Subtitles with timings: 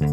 [0.00, 0.06] به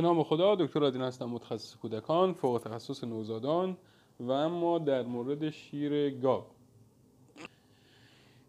[0.00, 3.76] نام خدا دکتر آدین هستم متخصص کودکان فوق تخصص نوزادان
[4.20, 6.42] و اما در مورد شیر گاو.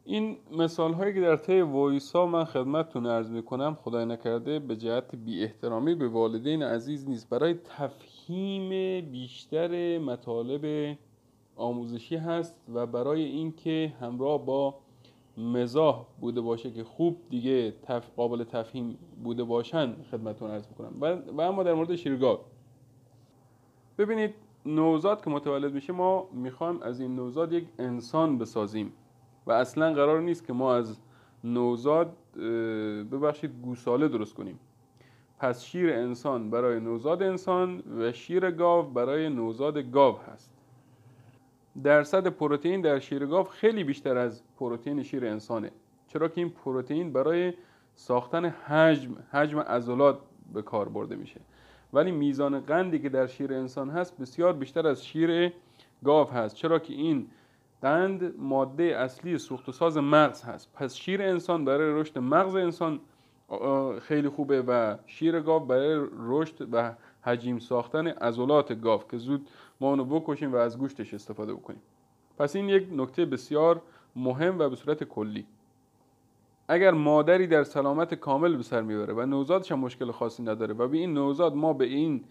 [0.05, 4.59] این مثال هایی که در طی وایس ها من خدمتتون عرض می کنم خدای نکرده
[4.59, 7.29] به جهت بی احترامی به والدین عزیز نیست.
[7.29, 8.69] برای تفهیم
[9.11, 10.97] بیشتر مطالب
[11.55, 14.82] آموزشی هست و برای اینکه همراه با
[15.37, 18.09] مزاح بوده باشه که خوب دیگه تف...
[18.15, 20.93] قابل تفهیم بوده باشن خدمتتون عرض می‌کنم.
[21.01, 22.39] و, و اما در مورد شیرگاه.
[23.97, 24.33] ببینید
[24.65, 28.93] نوزاد که متولد میشه ما می‌خوایم از این نوزاد یک انسان بسازیم.
[29.45, 30.99] و اصلا قرار نیست که ما از
[31.43, 32.17] نوزاد
[33.11, 34.59] ببخشید گوساله درست کنیم.
[35.39, 40.52] پس شیر انسان برای نوزاد انسان و شیر گاو برای نوزاد گاو هست.
[41.83, 45.71] درصد پروتئین در شیر گاو خیلی بیشتر از پروتئین شیر انسانه.
[46.07, 47.53] چرا که این پروتئین برای
[47.95, 50.19] ساختن حجم حجم عضلات
[50.53, 51.41] به کار برده میشه.
[51.93, 55.53] ولی میزان قندی که در شیر انسان هست بسیار بیشتر از شیر
[56.03, 56.55] گاو هست.
[56.55, 57.27] چرا که این
[57.81, 60.73] قند ماده اصلی سوخت و ساز مغز هست.
[60.73, 62.99] پس شیر انسان برای رشد مغز انسان
[64.01, 66.93] خیلی خوبه و شیر گاو برای رشد و
[67.23, 69.49] حجیم ساختن عضلات گاو که زود
[69.81, 71.81] ما اونو بکشیم و از گوشتش استفاده بکنیم.
[72.37, 73.81] پس این یک نکته بسیار
[74.15, 75.45] مهم و به صورت کلی.
[76.67, 80.87] اگر مادری در سلامت کامل به سر می‌بره و نوزادش هم مشکل خاصی نداره و
[80.87, 82.23] به این نوزاد ما به این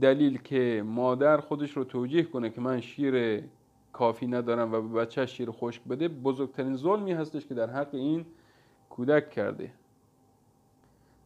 [0.00, 3.42] دلیل که مادر خودش رو توجیه کنه که من شیر
[3.92, 8.26] کافی ندارم و به بچه شیر خشک بده بزرگترین ظلمی هستش که در حق این
[8.90, 9.70] کودک کرده.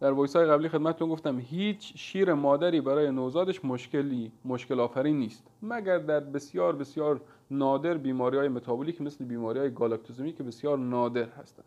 [0.03, 5.45] در voice های قبلی خدمتتون گفتم هیچ شیر مادری برای نوزادش مشکلی مشکل آفرین نیست.
[5.63, 11.29] مگر در بسیار بسیار نادر بیماری های متابولیک مثل بیماری های گالاکتوزمی که بسیار نادر
[11.29, 11.65] هستند.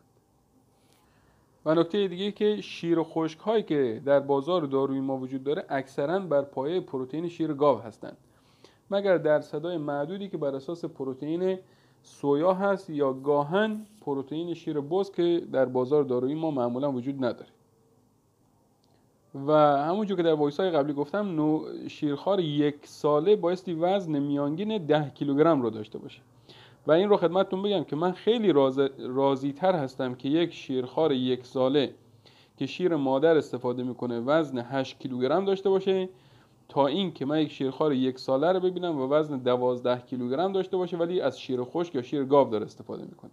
[1.66, 6.20] و نکته دیگه که شیر خشک هایی که در بازار دارویی ما وجود داره اکثرا
[6.20, 8.18] بر پایه پروتئین شیر گاو هستند.
[8.92, 11.58] مگر در تعداد معدودی که بر اساس پروتئین
[12.04, 17.55] سویا هست یا گاها پروتئین شیر بز که در بازار دارویی ما معمولا وجود نداره.
[19.48, 19.52] و
[19.84, 25.10] همونجور که در voice های قبلی گفتم نو شیرخوار یک ساله بایستی وزن میانگین ده
[25.10, 26.22] کیلوگرم رو داشته باشه.
[26.88, 28.80] و این رو خدمتتون بگم که من خیلی راز...
[29.00, 31.94] راضی تر هستم که یک شیرخوار یک ساله
[32.58, 36.10] که شیر مادر استفاده می‌کنه وزن 8 کیلوگرم داشته باشه
[36.70, 40.78] تا این که من یک شیرخوار یک ساله رو ببینم و وزن 12 کیلوگرم داشته
[40.78, 43.32] باشه ولی از شیر خشک یا شیر گاو داره استفاده می‌کنه.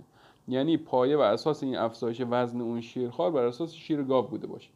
[0.48, 4.69] یعنی پایه و اساس این افزایش وزن اون شیرخوار بر اساس شیر گاو بوده باشه.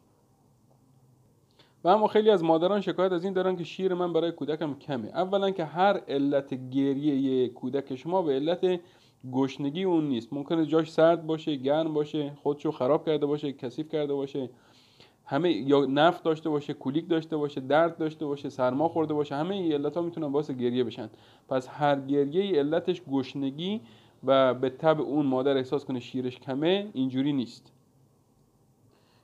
[1.93, 5.07] اما خیلی از مادران شکایت از این دارن که شیر من برای کودکم کمه.
[5.07, 8.79] اولا که هر علت گریه کودک شما به علت
[9.31, 10.33] گشنگی اون نیست.
[10.33, 14.49] ممکنه جاش سرد باشه گرم باشه خودشو خراب کرده باشه کثیف کرده باشه.
[15.25, 19.35] همه یا نفت داشته باشه کولیک داشته باشه درد داشته باشه سرما خورده باشه.
[19.35, 21.09] همه این علت ها می‌تونن باعث گریه بشن.
[21.49, 23.81] پس هر گریه علتش گشنگی
[24.23, 27.76] و به تب اون مادر احساس کنه شیرش کمه اینجوری نیست.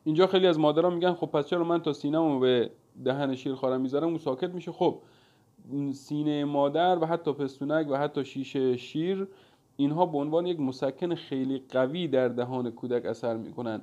[0.03, 2.71] اینجا خیلی از مادران میگن خب پس چرا من تا سینه‌مو به
[3.05, 4.71] دهن شیر خارم می‌ذارم؟ اون ساکت میشه.
[4.71, 4.99] خب
[5.93, 9.27] سینه مادر و حتی پستونک و حتی شیشه شیر
[9.75, 13.81] اینها به عنوان یک مسکن خیلی قوی در دهان کودک اثر می‌کنن.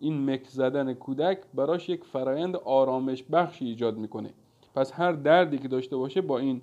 [0.00, 4.30] این مک زدن کودک براش یک فرایند آرامش بخشی ایجاد می‌کنه.
[4.74, 6.62] پس هر دردی که داشته باشه با این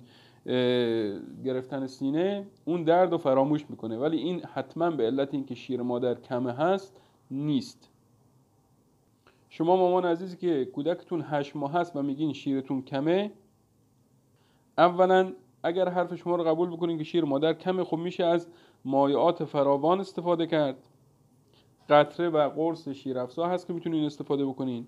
[1.44, 3.98] گرفتن سینه اون درد رو فراموش می‌کنه.
[3.98, 7.88] ولی این حتما به علت اینکه شیر مادر کمه هست نیست.
[9.54, 13.32] شما مامان عزیزی که کودکتون هشت ماه هست و میگین شیرتون کمه
[14.78, 15.32] اولا
[15.62, 18.48] اگر حرف شما رو قبول بکنین که شیر مادر کمه خب میشه از
[18.84, 20.76] مایعات فراوان استفاده کرد.
[21.88, 24.86] قطره و قرص شیرافزا هست که می‌تونین استفاده بکنین.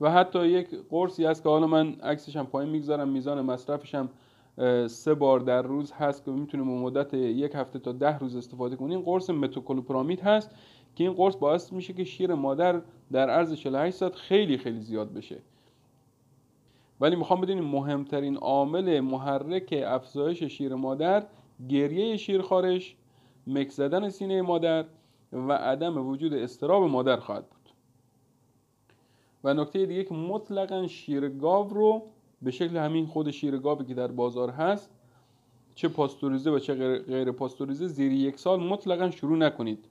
[0.00, 4.08] و حتی یک قرصی هست که حالا من عکسش هم پایین می‌گذارم میزان مصرفش هم
[4.86, 8.76] سه بار در روز هست که می‌تونیم به مدت یک هفته تا ده روز استفاده
[8.76, 9.00] کنیم.
[9.00, 10.50] قرص متوکلوپرامید هست.
[10.96, 12.82] که این قرص باعث میشه که شیر مادر
[13.12, 15.38] در عرض 48 ساعت خیلی خیلی زیاد بشه.
[17.00, 21.26] ولی می‌خوام بدونیم مهمترین عامل محرک افزایش شیر مادر
[21.68, 22.96] گریه شیر خارش
[23.46, 24.84] مک زدن سینه مادر
[25.32, 27.60] و عدم وجود استراب مادر خواهد بود.
[29.44, 32.02] و نکته دیگه که مطلقا شیر گاو رو
[32.42, 34.90] به شکل همین خود شیر گاوی که در بازار هست
[35.74, 39.84] چه پاستوریزه و چه غیر پاستوریزه زیر یک سال مطلقا شروع نکنید.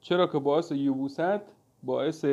[0.00, 1.40] چرا که باعث یبوست
[1.82, 2.24] باعث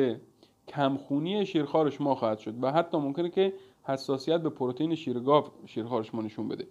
[0.68, 3.52] کمخونی شیرخوار شما خواهد شد و حتی ممکنه که
[3.82, 6.66] حساسیت به پروتئین شیر گاو شیرخوار شما نشون بده.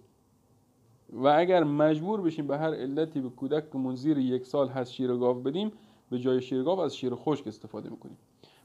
[1.12, 3.64] و اگر مجبور بشیم به هر علتی به کودک
[3.94, 5.72] زیر یک سال هست شیر گاو بدیم
[6.10, 8.18] به جای شیر گاو از شیر خشک استفاده می‌کنیم.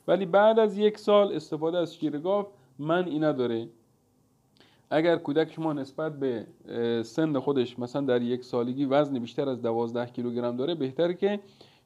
[0.07, 2.45] ولی بعد از یک سال استفاده از شیر گاو
[2.79, 3.67] من ای نداره.
[4.89, 6.45] اگر کودک شما نسبت به
[7.03, 11.39] سن خودش مثلا در یک سالگی وزن بیشتر از 12 کیلوگرم داره بهتر که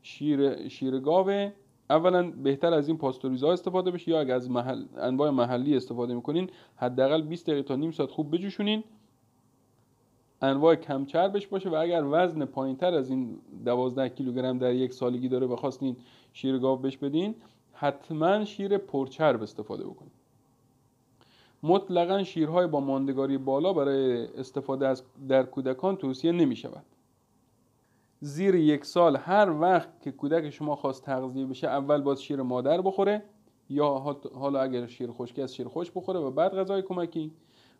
[0.05, 1.49] شیر شیر گاو
[1.89, 6.49] اولا بهتر از این پاستوریزا استفاده بشه یا اگر از محل انواع محلی استفاده می‌کنین
[6.75, 8.83] حداقل 20 دقیقه تا نیم ساعت خوب بجوشونین.
[10.41, 15.29] انواع کم چربش باشه و اگر وزن پایینتر از این 12 کیلوگرم در یک سالگی
[15.29, 15.95] داره و خواستین
[16.33, 17.35] شیر گاو بهش بدین
[17.73, 20.11] حتما شیر پرچرب استفاده بکنید
[21.63, 26.85] مطلقا شیرهای با ماندگاری بالا برای استفاده از در کودکان توصیه نمی شود
[28.25, 32.81] زیر یک سال هر وقت که کودک شما خواست تغذیه بشه اول باز شیر مادر
[32.81, 33.23] بخوره
[33.69, 33.87] یا
[34.33, 37.31] حالا اگر شیر خشکی از شیر خوش بخوره و بعد غذای کمکی.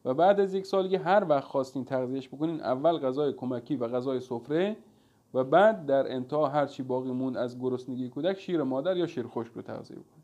[0.06, 4.20] و بعد از یک سالگی هر وقت خواستین تغذیهش بکنین اول غذای کمکی و غذای
[4.20, 4.78] سفره
[5.34, 9.28] و بعد در انتها هر چی باقی مون از گرسنگی کودک شیر مادر یا شیر
[9.28, 10.24] خشک رو تغذیه بکنین.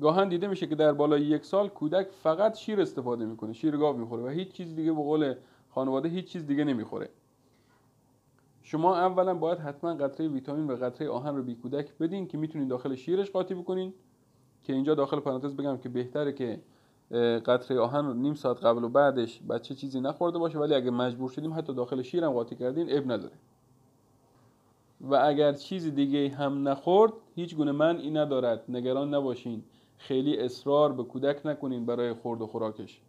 [0.00, 3.96] گاهن دیده میشه که در بالای یک سال کودک فقط شیر استفاده می‌کنه شیر گاو
[3.96, 5.34] می‌خوره و هیچ چیز دیگه به قول
[5.70, 7.08] خانواده هیچ چیز دیگه نمی‌خوره.
[8.66, 12.68] شما اولا باید حتما قطره ویتامین و قطره آهن رو بی کودک بدین که می‌تونین
[12.68, 13.94] داخل شیرش قاطی بکنین.
[14.64, 16.60] که اینجا داخل پرانتز بگم که بهتره که
[17.40, 21.30] قطره آهن رو نیم ساعت قبل و بعدش بچه چیزی نخورده باشه ولی اگه مجبور
[21.30, 23.34] شدیم حتی داخل شیرم قاطی کردین اب نداره.
[25.00, 28.64] و اگر چیزی دیگه هم نخورد هیچ گونه من این ندارد.
[28.68, 29.62] نگران نباشین.
[29.98, 33.00] خیلی اصرار به کودک نکنین برای خورد و خوراکش.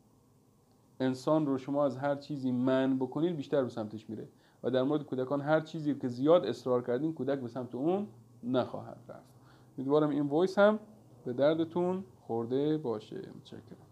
[1.00, 4.28] انسان رو شما از هر چیزی من بکنین بیشتر به سمتش میره.
[4.64, 8.08] و در مورد کودکان هر چیزی که زیاد اصرار کردین کودک به سمت اون
[8.44, 9.30] نخواهد رفت.
[9.78, 10.80] امیدوارم این وایس هم
[11.26, 13.16] به دردتون خورده باشه.
[13.16, 13.87] متشکرم.